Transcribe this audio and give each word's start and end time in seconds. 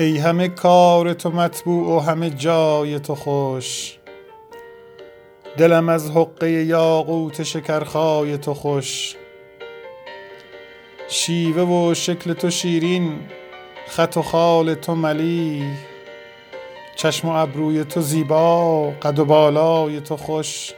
ای 0.00 0.18
همه 0.18 0.48
کار 0.48 1.12
تو 1.12 1.30
مطبوع 1.30 1.96
و 1.96 1.98
همه 1.98 2.30
جای 2.30 2.98
تو 2.98 3.14
خوش. 3.14 3.98
دلم 5.56 5.88
از 5.88 6.10
حقه 6.10 6.50
یاقوت 6.50 7.42
شکرخای 7.42 8.38
تو 8.38 8.54
خوش. 8.54 9.16
شیوه 11.08 11.62
و 11.62 11.94
شکل 11.94 12.32
تو 12.32 12.50
شیرین 12.50 13.20
خط 13.88 14.16
و 14.16 14.22
خال 14.22 14.74
تو 14.74 14.94
ملی. 14.94 15.64
چشم 16.96 17.28
و 17.28 17.32
ابروی 17.32 17.84
تو 17.84 18.00
زیبا 18.00 18.90
قد 18.90 19.18
و 19.18 19.24
بالای 19.24 20.00
تو 20.00 20.16
خوش. 20.16 20.72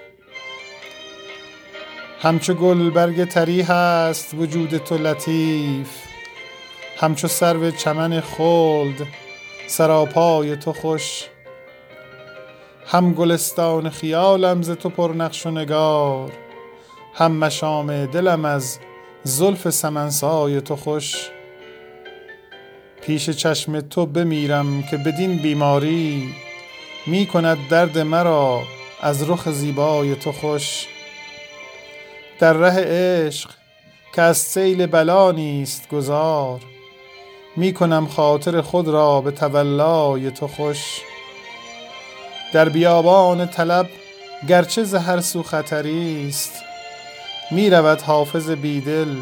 همچو 2.21 2.55
گل 2.55 2.91
برگ 2.91 3.25
تری 3.25 3.61
هست 3.61 4.35
وجود 4.35 4.77
تو 4.77 4.99
لطیف. 4.99 6.12
همچو 7.03 7.29
سرو 7.29 7.71
چمن 7.71 8.21
خلد 8.21 9.07
سراپای 9.67 10.57
تو 10.57 10.73
خوش. 10.73 11.25
هم 12.87 13.13
گلستان 13.13 13.91
خیالم 13.91 14.63
ز 14.63 14.71
تو 14.71 14.89
پرنقش 14.89 15.47
و 15.47 15.51
نگار 15.51 16.33
هم 17.15 17.33
مشام 17.33 18.07
دلم 18.07 18.45
از 18.45 18.79
زلف 19.23 19.71
سمنسای 19.71 20.61
تو 20.61 20.77
خوش. 20.77 21.31
پیش 23.01 23.31
چشم 23.31 23.81
تو 23.81 24.07
بمیرم 24.07 24.83
که 24.83 24.97
بدین 24.97 25.37
بیماری 25.37 26.35
می 27.07 27.27
کند 27.27 27.59
درد 27.69 27.99
مرا 27.99 28.63
از 29.01 29.31
رخ 29.31 29.51
زیبای 29.51 30.15
تو 30.15 30.33
خوش. 30.33 30.87
در 32.39 32.53
ره 32.53 32.75
عشق 32.75 33.51
که 34.15 34.23
از 34.23 34.39
سیل 34.39 34.87
بلا 34.87 35.33
نیست 35.33 35.89
گذار 35.89 36.72
می 37.57 37.73
کنم 37.73 38.07
خاطر 38.07 38.61
خود 38.61 38.89
را 38.89 39.21
به 39.21 39.31
تولای 39.31 40.31
تو 40.31 40.47
خوش. 40.49 41.01
در 42.53 42.69
بیابان 42.69 43.47
طلب 43.47 43.89
گرچه 44.49 44.85
ز 44.85 44.95
هر 44.95 45.21
سو 45.21 45.43
خطری 45.43 46.29
است 46.29 46.63
می 47.51 47.71
رود 47.71 48.01
حافظ 48.01 48.51
بیدل 48.51 49.17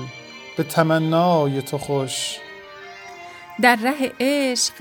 به 0.57 0.63
تمنای 0.63 1.63
تو 1.63 1.79
خوش. 1.79 2.39
در 3.63 3.77
ره 3.77 4.13
عشق 4.21 4.73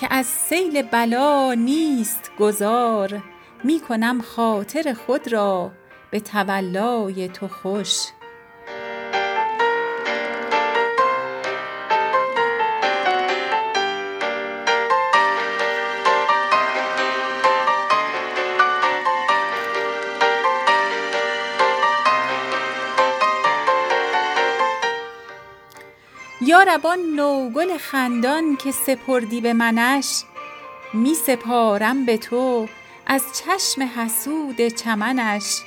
که 0.00 0.06
از 0.10 0.26
سیل 0.26 0.82
بلا 0.82 1.54
نیست 1.54 2.30
گذار 2.38 3.22
می 3.64 3.80
کنم 3.80 4.22
خاطر 4.22 4.96
خود 5.06 5.32
را 5.32 5.70
به 6.10 6.20
تولای 6.20 7.28
تو 7.28 7.48
خوش. 7.48 8.06
یا 26.66 26.74
رب 26.74 26.86
آن 26.86 26.98
نوگل 26.98 27.78
خندان 27.78 28.56
که 28.56 28.72
سپردی 28.72 29.40
به 29.40 29.52
منش 29.52 30.22
می 30.94 31.14
سپارم 31.14 32.06
به 32.06 32.16
تو 32.18 32.68
از 33.06 33.22
چشم 33.34 33.82
حسود 33.82 34.68
چمنش. 34.68 35.62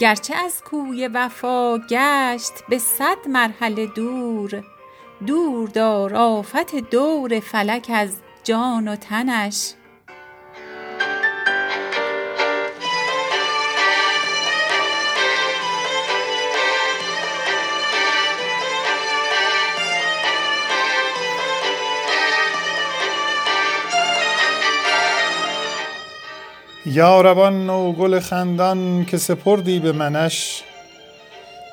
گرچه 0.00 0.34
از 0.36 0.62
کوی 0.62 1.08
وفا 1.08 1.78
گشت 1.78 2.52
به 2.68 2.78
صد 2.78 3.28
مرحله 3.28 3.86
دور 3.86 4.64
دور 5.26 5.68
دار 5.68 6.14
آفت 6.14 6.74
دور 6.74 7.40
فلک 7.40 7.90
از 7.94 8.16
جان 8.44 8.88
و 8.88 8.96
تنش. 8.96 9.72
یا 26.96 27.20
رب 27.20 27.38
آن 27.38 27.66
نوگل 27.66 28.20
خندان 28.20 29.04
که 29.04 29.16
سپردی 29.16 29.78
به 29.78 29.92
منش 29.92 30.62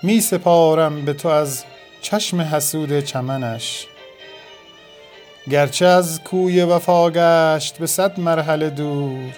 می 0.03 0.22
سپارم 0.22 1.06
به 1.06 1.13
تو 1.13 1.28
از 1.29 1.63
چشم 2.01 2.41
حسود 2.41 3.00
چمنش. 3.00 3.88
گرچه 5.50 5.85
از 5.85 6.23
کوی 6.23 6.63
وفا 6.63 7.09
گشت 7.09 7.78
به 7.78 7.88
صد 7.88 8.19
مرحله 8.19 8.69
دور 8.69 9.33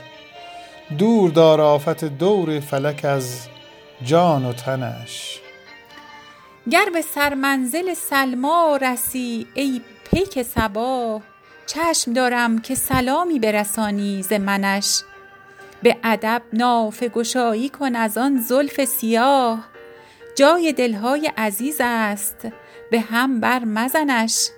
دور 0.97 1.29
دار 1.29 1.62
آفت 1.62 2.03
دور 2.06 2.59
فلک 2.59 3.06
از 3.06 3.47
جان 4.03 4.45
و 4.45 4.53
تنش. 4.53 5.40
گر 6.72 6.85
به 6.94 7.01
سرمنزل 7.01 7.94
سلمی 7.94 8.79
رسی 8.81 9.47
ای 9.53 9.81
پیک 10.12 10.44
صباح 10.44 11.22
چشم 11.66 12.13
دارم 12.13 12.62
که 12.62 12.75
سلامی 12.75 13.40
برسانی 13.40 14.22
ز 14.22 14.34
منش. 14.34 15.01
به 15.85 15.97
ادب 16.03 16.41
نافه 16.53 17.09
گشایی 17.09 17.69
کن 17.69 17.96
از 17.96 18.18
آن 18.18 18.38
زلف 18.40 18.85
سیاه. 18.85 19.69
جای 20.35 20.73
دلهای 20.73 21.31
عزیز 21.38 21.78
است 21.79 22.47
به 22.91 23.00
هم 23.00 23.40
بر 23.40 23.66
مزنش. 23.66 24.50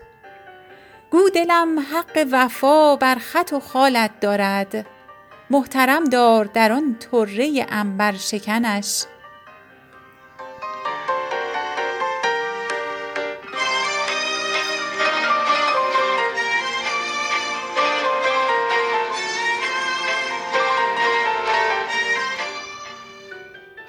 گو 1.11 1.29
دلم 1.29 1.79
حق 1.79 2.27
وفا 2.31 2.95
بر 2.95 3.15
خط 3.15 3.53
و 3.53 3.59
خالت 3.59 4.19
دارد 4.19 4.85
محترم 5.49 6.03
دار 6.03 6.45
در 6.45 6.71
آن 6.71 6.95
طره 6.99 7.65
عنبرشکنش 7.69 9.03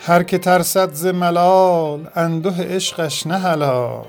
هر 0.09 0.23
که 0.23 0.39
ترسد 0.39 0.93
ز 0.93 1.07
ملال 1.07 2.09
انده 2.15 2.75
عشقش 2.75 3.27
نه 3.27 3.39
حلال. 3.39 4.07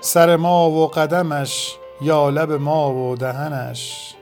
سر 0.00 0.36
ما 0.36 0.70
و 0.70 0.86
قدمش 0.86 1.74
یا 2.02 2.30
لب 2.30 2.52
ما 2.52 2.94
و 2.94 3.16
دهنش. 3.16 4.14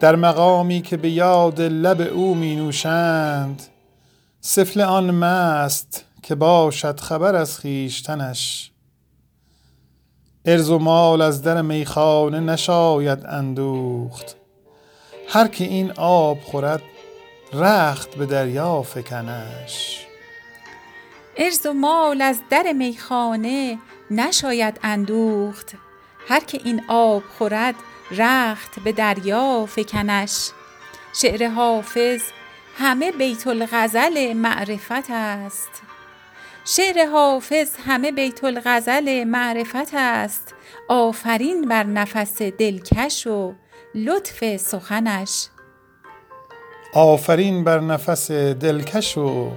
در 0.00 0.16
مقامی 0.16 0.82
که 0.82 0.96
به 0.96 1.10
یاد 1.10 1.60
لب 1.60 2.00
او 2.00 2.34
می 2.34 2.56
نوشند 2.56 3.62
سفله 4.40 4.84
آن 4.84 5.10
مست 5.10 6.04
که 6.22 6.34
باشد 6.34 7.00
خبر 7.00 7.34
از 7.34 7.58
خویشتنش. 7.58 8.70
عرض 10.46 10.70
و 10.70 10.78
مال 10.78 11.22
از 11.22 11.42
در 11.42 11.62
میخانه 11.62 12.40
نشاید 12.40 13.26
اندوخت. 13.26 14.36
هر 15.28 15.48
که 15.48 15.64
این 15.64 15.92
آب 15.96 16.40
خورد 16.40 16.82
رخت 17.52 18.14
به 18.14 18.26
دریا 18.26 18.82
فکنش. 18.82 20.06
عرض 21.38 21.66
و 21.66 21.72
مال 21.72 22.22
از 22.22 22.40
در 22.50 22.72
میخانه 22.72 23.78
نشاید 24.10 24.80
اندوخت. 24.82 25.72
هر 26.28 26.40
که 26.40 26.60
این 26.64 26.82
آب 26.88 27.22
خورد 27.38 27.74
رخت 28.10 28.80
به 28.80 28.92
دریا 28.92 29.66
فکنش. 29.66 30.50
شعر 31.14 31.48
حافظ 31.48 32.22
همه 32.78 33.12
بیت 33.12 33.46
الغزل 33.46 34.32
معرفت 34.32 35.10
است. 35.10 35.82
شعر 36.64 37.06
حافظ 37.06 37.70
همه 37.86 38.12
بیت 38.12 38.44
الغزل 38.44 39.24
معرفت 39.24 39.94
است. 39.94 40.54
آفرین 40.88 41.68
بر 41.68 41.84
نفس 41.84 42.42
دلکش 42.42 43.26
و 43.26 43.54
لطف 43.94 44.56
سخنش. 44.56 45.48
آفرین 46.92 47.64
بر 47.64 47.80
نفس 47.80 48.30
دلکش 48.30 49.18
و 49.18 49.50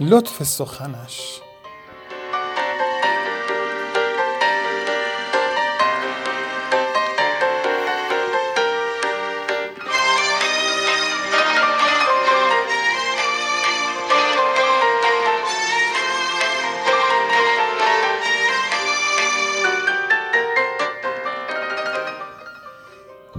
لطف 0.00 0.42
سخنش. 0.42 1.40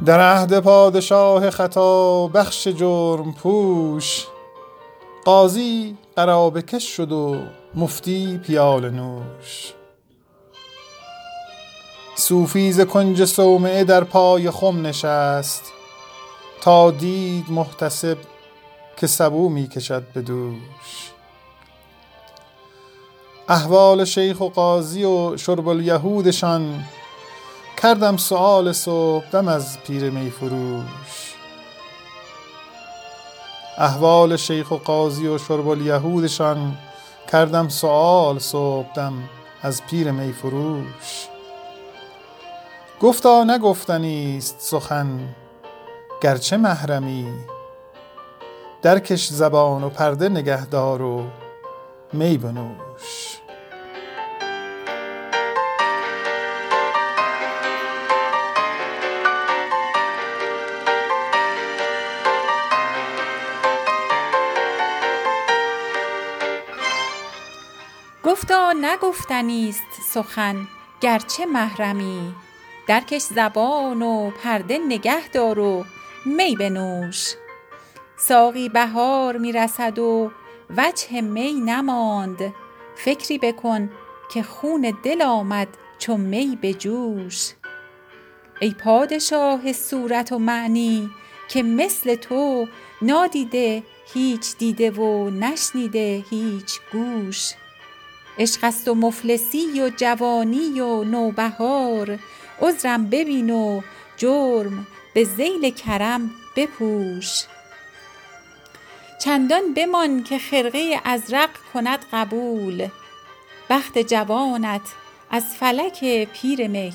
در 0.05 0.19
عهد 0.19 0.59
پادشاه 0.59 1.49
خطابخش 1.49 2.67
جرم 2.67 3.33
پوش. 3.33 4.25
قاضی 5.25 5.97
قرابه 6.15 6.61
کش 6.61 6.95
شد 6.95 7.11
و 7.11 7.37
مفتی 7.75 8.37
پیاله 8.37 8.89
نوش. 8.89 9.73
صوفی 12.15 12.71
ز 12.71 12.81
کنج 12.81 13.25
صومعه 13.25 13.83
در 13.83 14.03
پای 14.03 14.51
خم 14.51 14.87
نشست. 14.87 15.63
تا 16.61 16.91
دید 16.91 17.45
محتسب 17.49 18.17
که 18.97 19.07
سبو 19.07 19.49
می 19.49 19.67
کشد 19.67 20.03
به 20.13 20.21
دوش. 20.21 21.11
احوال 23.49 24.05
شیخ 24.05 24.41
و 24.41 24.49
قاضی 24.49 25.03
و 25.03 25.37
شرب 25.37 25.67
الیهودشان 25.67 26.83
کردم 27.81 28.17
سؤال 28.17 28.71
صبحدم 28.71 29.47
از 29.47 29.79
پیر 29.83 30.09
می 30.09 30.29
فروش. 30.29 31.35
احوال 33.77 34.35
شیخ 34.35 34.71
و 34.71 34.75
قاضی 34.75 35.27
و 35.27 35.37
شرب 35.37 35.67
الیهودشان 35.67 36.77
کردم 37.31 37.69
سؤال 37.69 38.39
صبحدم 38.39 39.13
از 39.61 39.85
پیر 39.85 40.11
می 40.11 40.33
فروش. 40.33 41.27
گفتا 43.01 43.43
نگفتنیست 43.43 44.55
سخن 44.59 45.35
گرچه 46.21 46.57
محرمی. 46.57 47.33
درکش 48.81 49.27
زبان 49.27 49.83
و 49.83 49.89
پرده 49.89 50.29
نگهدار 50.29 51.01
و 51.01 51.23
می 52.13 52.37
بنوش. 52.37 53.38
گفتا 68.79 68.93
نگفتنیست 68.93 70.01
سخن 70.13 70.67
گرچه 71.01 71.45
محرمی. 71.45 72.35
درکش 72.87 73.21
زبان 73.21 74.01
و 74.01 74.31
پرده 74.31 74.77
نگه 74.77 75.27
دار 75.27 75.59
و 75.59 75.85
می 76.25 76.55
بنوش. 76.55 77.33
ساقی 78.17 78.69
بهار 78.69 79.37
می 79.37 79.51
رسد 79.51 79.99
و 79.99 80.31
وجه 80.77 81.21
می 81.21 81.53
نماند. 81.53 82.53
فکری 82.95 83.37
بکن 83.37 83.89
که 84.31 84.43
خون 84.43 84.93
دل 85.03 85.21
آمد 85.21 85.67
چو 85.99 86.17
می 86.17 86.57
به 86.61 86.73
جوش 86.73 87.51
ای 88.61 88.71
پادشاه 88.83 89.73
صورت 89.73 90.31
و 90.31 90.39
معنی 90.39 91.09
که 91.49 91.63
مثل 91.63 92.15
تو 92.15 92.67
نادیده 93.01 93.83
هیچ 94.13 94.57
دیده 94.57 94.91
و 94.91 95.29
نشنیده 95.29 96.23
هیچ 96.29 96.79
گوش. 96.91 97.53
عشق 98.37 98.63
است 98.63 98.87
و 98.87 98.95
مفلسی 98.95 99.81
و 99.81 99.89
جوانی 99.97 100.81
و 100.81 101.03
نوبهار. 101.03 102.19
عذرم 102.61 103.09
ببین 103.09 103.49
و 103.49 103.81
جرم 104.17 104.87
به 105.13 105.23
ذیل 105.23 105.69
کرم 105.69 106.31
بپوش. 106.55 107.43
چندان 109.19 109.73
بمان 109.73 110.23
که 110.23 110.39
خرقه 110.39 111.01
ازرق 111.03 111.49
کند 111.73 112.05
قبول. 112.13 112.87
بخت 113.69 113.97
جوانت 113.97 114.81
از 115.31 115.43
فلک 115.43 116.27
پیر 116.33 116.67
می 116.67 116.93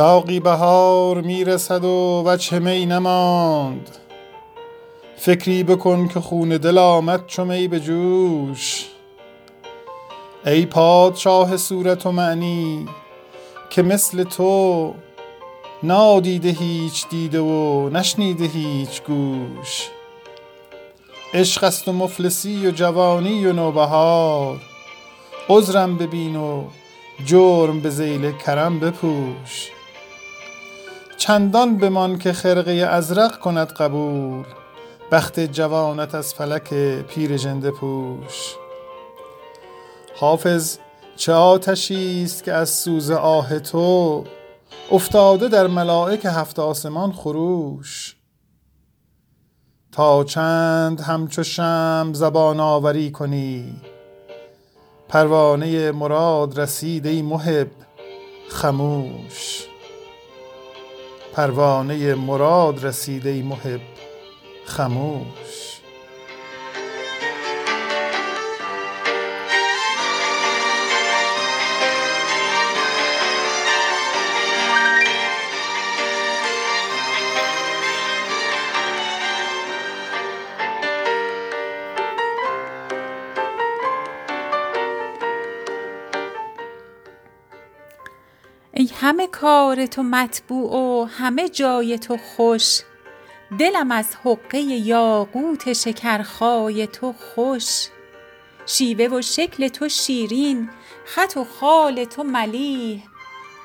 ساقی 0.00 0.40
بهار 0.40 1.20
می 1.20 1.44
رسد 1.44 1.84
و 1.84 2.22
وجه 2.26 2.58
می 2.58 2.86
نماند. 2.86 3.96
فکری 5.16 5.62
بکن 5.62 6.08
که 6.08 6.20
خون 6.20 6.48
دل 6.48 6.78
آمد 6.78 7.26
چو 7.26 7.44
به 7.46 7.80
جوش. 7.80 8.86
ای 10.46 10.66
پادشاه 10.66 11.56
صورت 11.56 12.06
و 12.06 12.12
معنی 12.12 12.86
که 13.70 13.82
مثل 13.82 14.24
تو 14.24 14.94
نادیده 15.82 16.48
هیچ 16.48 17.08
دیده 17.08 17.40
و 17.40 17.88
نشنیده 17.88 18.44
هیچ 18.44 19.02
گوش. 19.02 19.88
عشق 21.34 21.64
است 21.64 21.88
و 21.88 21.92
مفلسی 21.92 22.66
و 22.66 22.70
جوانی 22.70 23.46
و 23.46 23.52
نوبهار. 23.52 24.60
عذرم 25.48 25.98
ببین 25.98 26.36
و 26.36 26.64
جرم 27.24 27.80
به 27.80 27.90
ذیل 27.90 28.32
کرم 28.32 28.80
بپوش. 28.80 29.70
چندان 31.20 31.76
بمان 31.76 32.18
که 32.18 32.32
خرقه 32.32 32.72
ازرق 32.72 33.38
کند 33.38 33.72
قبول 33.72 34.44
بخت 35.12 35.40
جوانت 35.40 36.14
از 36.14 36.34
فلک 36.34 36.74
پیر 37.02 37.36
ژنده 37.36 37.70
پوش. 37.70 38.54
حافظ 40.16 40.78
چه 41.16 41.32
آتشی 41.32 42.22
است 42.24 42.44
که 42.44 42.52
از 42.52 42.70
سوز 42.70 43.10
آه 43.10 43.58
تو 43.58 44.24
افتاده 44.92 45.48
در 45.48 45.66
ملائک 45.66 46.24
هفت 46.24 46.58
آسمان 46.58 47.12
خروش؟ 47.12 48.16
تا 49.92 50.24
چند 50.24 51.00
همچو 51.00 51.42
شمع 51.42 52.12
زبان 52.12 52.60
آوری 52.60 53.10
کنی؟ 53.10 53.80
پروانه 55.08 55.92
مراد 55.92 56.60
رسید 56.60 57.06
ای 57.06 57.22
محب 57.22 57.70
خموش. 58.48 59.69
پروانه 61.32 62.14
مراد 62.14 62.84
رسید 62.84 63.26
ای 63.26 63.42
محب 63.42 63.80
خموش. 64.64 65.49
ای 88.80 88.90
همه 89.00 89.26
کار 89.26 89.86
تو 89.86 90.02
مطبوع 90.02 90.76
و 90.76 91.04
همه 91.04 91.48
جای 91.48 91.98
تو 91.98 92.16
خوش. 92.16 92.80
دلم 93.58 93.90
از 93.90 94.16
حقه 94.24 94.58
یاقوت 94.58 95.72
شکرخای 95.72 96.86
تو 96.86 97.12
خوش. 97.12 97.88
شیوه 98.66 99.18
و 99.18 99.22
شکل 99.22 99.68
تو 99.68 99.88
شیرین 99.88 100.70
خط 101.04 101.36
و 101.36 101.44
خال 101.44 102.04
تو 102.04 102.22
ملیح. 102.22 103.02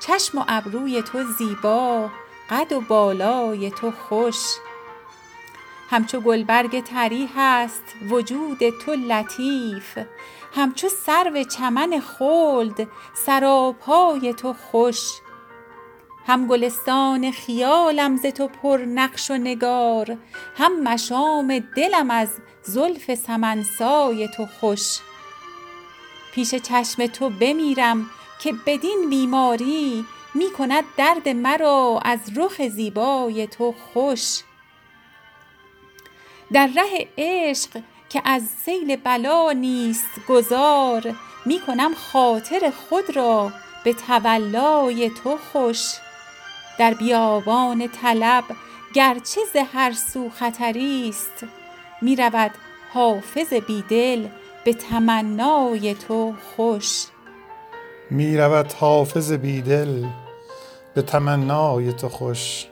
چشم 0.06 0.38
و 0.38 0.44
ابروی 0.48 1.02
تو 1.02 1.24
زیبا 1.38 2.10
قد 2.50 2.72
و 2.72 2.80
بالای 2.80 3.70
تو 3.70 3.90
خوش. 3.90 4.36
همچو 5.90 6.20
گلبرگ 6.20 6.80
طری 6.80 7.28
است 7.36 7.82
وجود 8.10 8.58
تو 8.84 8.92
لطیف. 8.92 9.98
همچو 10.54 10.88
سرو 10.88 11.42
چمن 11.44 12.00
خلد 12.00 12.88
سراپای 13.26 14.34
تو 14.34 14.52
خوش. 14.52 15.00
هم 16.26 16.46
گلستان 16.46 17.30
خیالم 17.30 18.16
ز 18.16 18.26
تو 18.26 18.48
پرنقش 18.48 19.30
و 19.30 19.34
نگار 19.34 20.16
هم 20.56 20.82
مشام 20.82 21.58
دلم 21.76 22.10
از 22.10 22.28
زلف 22.62 23.14
سمن 23.14 23.62
سای 23.62 24.28
تو 24.28 24.46
خوش. 24.46 24.98
پیش 26.34 26.54
چشم 26.54 27.06
تو 27.06 27.30
بمیرم 27.30 28.10
که 28.40 28.52
بدین 28.66 29.06
بیماری 29.10 30.04
می 30.34 30.50
کند 30.50 30.84
درد 30.96 31.28
مرا 31.28 32.00
از 32.04 32.20
رخ 32.36 32.68
زیبای 32.68 33.46
تو 33.46 33.74
خوش. 33.92 34.42
در 36.52 36.66
ره 36.76 37.08
عشق 37.18 37.68
که 38.08 38.22
از 38.24 38.42
سیل 38.64 38.96
بلا 38.96 39.52
نیست 39.52 40.26
گذار 40.28 41.14
می 41.46 41.60
کنم 41.66 41.94
خاطر 41.94 42.72
خود 42.88 43.16
را 43.16 43.52
به 43.84 43.92
تولای 43.92 45.10
تو 45.10 45.38
خوش. 45.52 45.94
در 46.78 46.94
بیابان 46.94 47.88
طلب 47.88 48.44
گرچه 48.94 49.40
ز 49.52 49.56
هر 49.72 49.92
سو 49.92 50.30
خطری 50.30 51.08
است 51.08 51.46
می 52.02 52.16
رود 52.16 52.50
حافظ 52.92 53.52
بی 53.52 53.84
دل 53.90 54.26
به 54.64 54.72
تمنای 54.72 55.94
تو 55.94 56.34
خوش. 56.56 57.06
می 58.10 58.36
رود 58.36 58.72
حافظ 58.72 59.32
بیدل 59.32 60.04
به 60.94 61.02
تمنای 61.02 61.92
تو 61.92 62.08
خوش. 62.08 62.66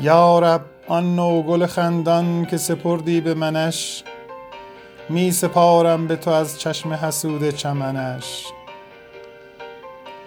یا 0.00 0.38
رب 0.38 0.77
آن 0.88 1.16
نوگل 1.16 1.66
خندان 1.66 2.44
که 2.44 2.56
سپردی 2.56 3.20
به 3.20 3.34
منش 3.34 4.02
می 5.08 5.32
سپارم 5.32 6.06
به 6.06 6.16
تو 6.16 6.30
از 6.30 6.60
چشم 6.60 6.92
حسود 6.92 7.50
چمنش. 7.50 8.44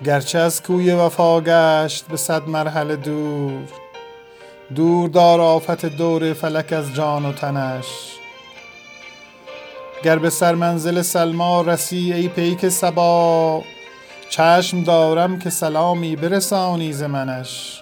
گرچه 0.06 0.40
از 0.40 0.64
کوی 0.64 0.92
وفا 0.92 1.42
گشت 1.42 2.08
به 2.08 2.18
صد 2.18 2.48
مرحله 2.48 2.96
دور 2.96 3.64
دور 4.76 5.10
دار 5.10 5.42
آفت 5.42 5.86
دور 5.86 6.34
فلک 6.34 6.74
از 6.74 6.94
جان 6.94 7.26
و 7.26 7.34
تنش. 7.34 7.86
گر 10.04 10.20
به 10.20 10.30
سر 10.30 10.56
منزل 10.56 11.02
سلما 11.02 11.62
رسی 11.62 12.14
ای 12.14 12.28
پیک 12.28 12.70
سبا 12.70 13.64
چشم 14.30 14.84
دارم 14.84 15.40
که 15.40 15.50
سلامی 15.50 16.16
برسانی 16.16 16.94
ز 16.94 17.04
منش. 17.04 17.81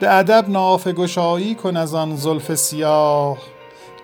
به 0.00 0.14
ادب 0.14 0.44
نافه 0.48 0.92
گشایی 0.92 1.54
کن 1.54 1.76
از 1.76 1.94
آن 1.94 2.16
زلف 2.16 2.54
سیاه. 2.54 3.38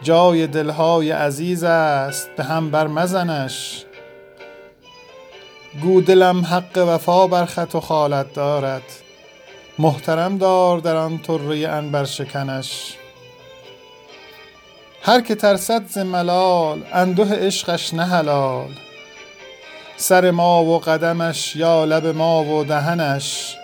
جای 0.02 0.46
دلهای 0.46 1.10
عزیز 1.10 1.64
است 1.64 2.30
به 2.36 2.44
هم 2.44 2.70
بر 2.70 2.86
مزنش 2.86 3.84
گو 5.82 6.00
دلم 6.00 6.44
حق 6.44 6.78
وفا 6.88 7.26
بر 7.26 7.44
خط 7.44 7.74
و 7.74 7.80
خالت 7.80 8.34
دارد 8.34 8.82
محترم 9.78 10.38
دار 10.38 10.78
در 10.78 10.96
آن 10.96 11.18
طره 11.18 11.68
عنبر 11.68 12.04
شکنش. 12.04 12.96
هر 15.02 15.20
که 15.20 15.34
ترسد 15.34 15.86
ز 15.86 15.98
ملال 15.98 16.82
انده 16.92 17.46
عشقش 17.46 17.94
نه 17.94 18.04
حلال. 18.04 18.68
سر 19.96 20.30
ما 20.30 20.64
و 20.64 20.78
قدمش 20.78 21.56
یا 21.56 21.84
لب 21.84 22.06
ما 22.06 22.44
و 22.44 22.64
دهنش. 22.64 23.56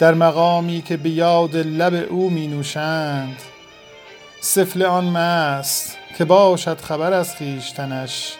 در 0.00 0.14
مقامی 0.14 0.82
که 0.82 0.96
به 0.96 1.10
یاد 1.10 1.56
لب 1.56 2.06
او 2.10 2.30
می 2.30 2.46
نوشند. 2.46 3.36
سفل 4.40 4.82
آن 4.82 5.04
مست 5.04 5.96
که 6.18 6.24
باشد 6.24 6.80
خبر 6.80 7.12
از 7.12 7.36
خویشتنش. 7.36 8.34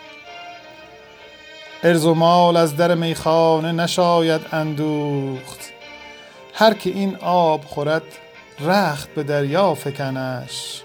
ارز 1.82 2.04
و 2.04 2.14
مال 2.14 2.56
از 2.56 2.76
در 2.76 2.94
میخانه 2.94 3.72
نشاید 3.72 4.40
اندوخت. 4.52 5.60
هر 6.54 6.74
که 6.74 6.90
این 6.90 7.16
آب 7.16 7.64
خورد 7.64 8.02
رخت 8.60 9.14
به 9.14 9.22
دریا 9.22 9.74
فکنش. 9.74 10.82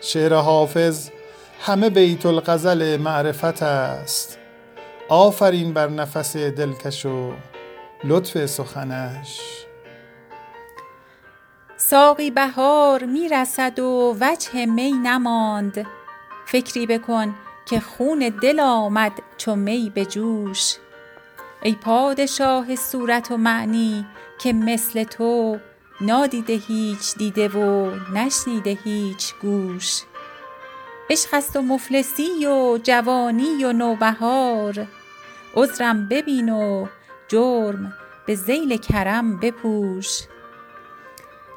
شعر 0.00 0.34
حافظ 0.34 1.10
همه 1.60 1.90
بیت 1.90 2.26
الغزل 2.26 2.96
معرفت 2.96 3.62
است. 3.62 4.38
آفرین 5.08 5.72
بر 5.72 5.88
نفس 5.88 6.36
دلکش 6.36 7.06
و 7.06 7.32
لطف 8.04 8.46
سخنش. 8.46 9.40
ساقی 11.76 12.30
بهار 12.30 13.04
می 13.04 13.28
رسد 13.28 13.78
و 13.78 14.16
وجه 14.20 14.66
می 14.66 14.92
نماند. 14.92 15.86
فکری 16.46 16.86
بکن 16.86 17.34
که 17.66 17.80
خون 17.80 18.18
دل 18.42 18.60
آمد 18.60 19.12
چو 19.36 19.56
می 19.56 19.92
به 19.94 20.04
جوش. 20.04 20.74
ای 21.62 21.74
پادشاه 21.74 22.76
صورت 22.76 23.30
و 23.30 23.36
معنی 23.36 24.06
که 24.38 24.52
مثل 24.52 25.04
تو 25.04 25.58
نادیده 26.00 26.52
هیچ 26.52 27.14
دیده 27.16 27.48
و 27.48 27.90
نشنیده 28.14 28.78
هیچ 28.84 29.34
گوش. 29.42 30.02
عشق 31.10 31.28
است 31.32 31.56
و 31.56 31.62
مفلسی 31.62 32.46
و 32.46 32.78
جوانی 32.82 33.64
و 33.64 33.72
نوبهار. 33.72 34.86
عذرم 35.54 36.08
ببین 36.08 36.48
و 36.48 36.86
جرم 37.28 37.92
به 38.26 38.34
ذیل 38.34 38.76
کرم 38.76 39.40
بپوش. 39.40 40.20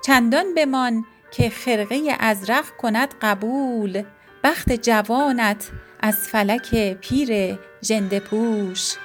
چندان 0.06 0.54
بمان 0.58 1.06
که 1.32 1.50
خرقه 1.50 2.16
ازرق 2.20 2.66
کند 2.78 3.14
قبول 3.22 4.04
بخت 4.44 4.72
جوانت 4.72 5.72
از 6.00 6.16
فلک 6.16 6.94
پیر 6.94 7.60
ژنده 7.84 8.20
پوش. 8.20 8.96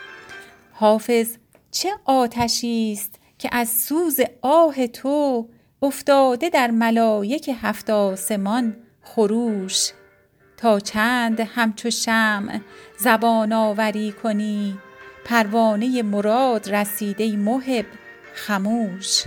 حافظ 0.72 1.36
چه 1.70 1.92
آتشی 2.04 2.92
است 2.92 3.14
که 3.38 3.48
از 3.52 3.68
سوز 3.68 4.20
آه 4.42 4.86
تو 4.86 5.48
افتاده 5.82 6.48
در 6.48 6.70
ملایک 6.70 7.50
هفت 7.62 7.90
آسمان 7.90 8.76
خروش؟ 9.02 9.90
تا 10.56 10.80
چند 10.80 11.40
همچو 11.40 11.90
شمع 11.90 12.60
زبان 12.98 13.52
آوری 13.52 14.12
کنی 14.12 14.78
پروانه 15.28 16.02
مراد 16.02 16.70
رسیده 16.70 17.36
محب 17.36 17.86
خموش. 18.34 19.24